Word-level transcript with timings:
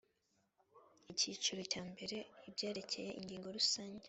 icyiciro 1.11 1.61
cya 1.71 1.81
mbere 1.91 2.17
ibyerekeye 2.49 3.09
ingingo 3.19 3.47
rusange 3.57 3.99